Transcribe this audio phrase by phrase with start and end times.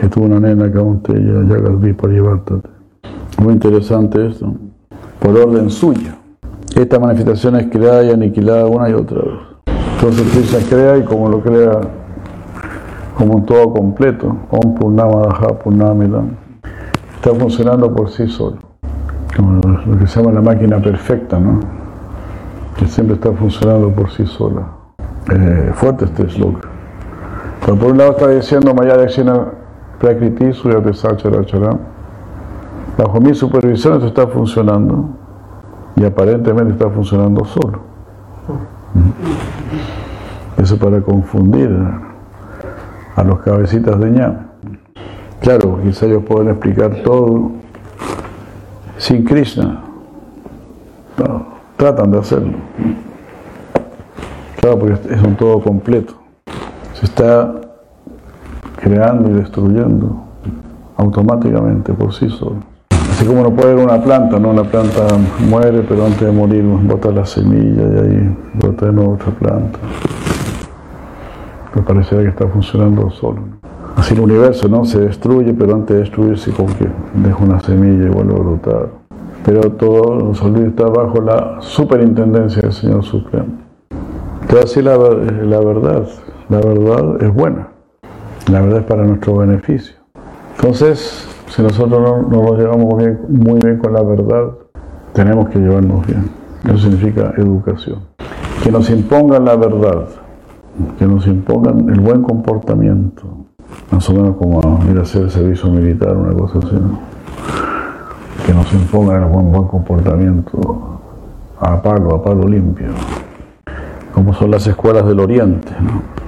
[0.00, 2.54] que tuvo una nena que aún te vi por llevarte.
[3.42, 4.54] Muy interesante esto,
[5.20, 6.12] por orden suyo.
[6.74, 9.38] Esta manifestación es creada y aniquilada una y otra vez.
[9.94, 11.80] Entonces Krishna crea y como lo crea
[13.16, 16.30] como un todo completo, Om Purnama Daha Purnamidam,
[17.16, 18.58] está funcionando por sí solo.
[19.36, 21.60] Como lo que se llama la máquina perfecta, ¿no?
[22.76, 24.66] Que siempre está funcionando por sí sola.
[25.32, 26.62] Eh, fuerte este slogan.
[27.60, 29.46] Pero por un lado está diciendo Maya Dakshina
[29.98, 31.42] Prakriti Suyate Sachara
[32.96, 35.08] Bajo mi supervisión esto está funcionando
[35.96, 37.80] y aparentemente está funcionando solo.
[40.58, 41.70] Eso para confundir
[43.16, 44.34] a los cabecitas de ñam.
[45.40, 47.50] Claro, quizá ellos pueden explicar todo
[48.96, 49.80] sin Krishna.
[51.76, 52.58] tratan de hacerlo.
[54.60, 56.14] Claro, porque es un todo completo.
[56.94, 57.63] Se está
[58.84, 60.14] creando y destruyendo
[60.98, 62.56] automáticamente por sí solo.
[62.90, 64.52] Así como no puede ver una planta, ¿no?
[64.52, 65.06] La planta
[65.48, 69.78] muere, pero antes de morir bota la semilla y ahí brota de nuevo otra planta.
[71.74, 73.38] Me parecería que está funcionando solo.
[73.96, 78.04] Así el universo no se destruye, pero antes de destruirse como que deja una semilla
[78.04, 78.88] y vuelve a brotar.
[79.46, 83.46] Pero todo, se está bajo la superintendencia del Señor Supremo.
[84.42, 86.06] Entonces así la, la verdad,
[86.50, 87.73] la verdad es buena.
[88.50, 89.96] La verdad es para nuestro beneficio.
[90.56, 92.94] Entonces, si nosotros no, no nos llevamos
[93.28, 94.50] muy bien con la verdad,
[95.12, 96.30] tenemos que llevarnos bien.
[96.64, 98.00] Eso significa educación.
[98.62, 100.06] Que nos impongan la verdad
[100.98, 103.22] que nos impongan el buen comportamiento,
[103.90, 106.98] más o menos como ir a hacer servicio militar, una cosa así, ¿no?
[108.44, 111.00] que nos impongan el buen, buen comportamiento
[111.60, 112.88] a palo, a palo limpio,
[114.12, 116.23] como son las escuelas del Oriente, ¿no?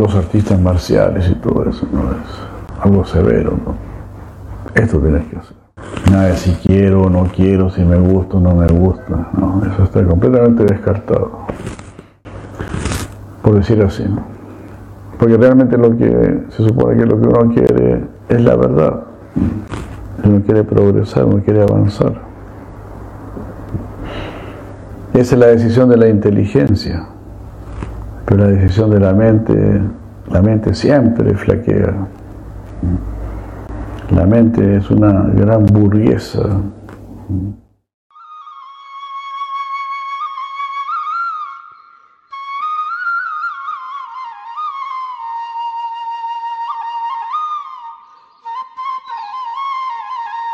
[0.00, 2.10] Los artistas marciales y todo eso, ¿no?
[2.12, 3.74] es algo severo, ¿no?
[4.74, 5.56] esto tienes que hacer.
[6.10, 9.62] Nada de si quiero o no quiero, si me gusta o no me gusta, ¿no?
[9.64, 11.46] eso está completamente descartado
[13.42, 14.04] por decir así.
[15.18, 19.04] Porque realmente lo que se supone que lo que uno quiere es la verdad.
[20.24, 22.14] Uno quiere progresar, uno quiere avanzar.
[25.12, 27.08] Esa es la decisión de la inteligencia.
[28.30, 29.80] Pero la decisión de la mente,
[30.30, 31.92] la mente siempre flaquea.
[34.14, 36.60] La mente es una gran burguesa